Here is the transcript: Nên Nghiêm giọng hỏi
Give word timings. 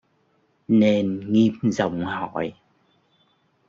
Nên 0.67 1.31
Nghiêm 1.33 1.53
giọng 1.63 2.05
hỏi 2.05 2.53